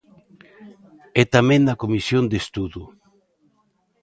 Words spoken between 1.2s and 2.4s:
E tamén na comisión de